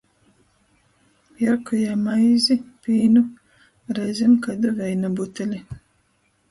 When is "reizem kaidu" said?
4.01-4.75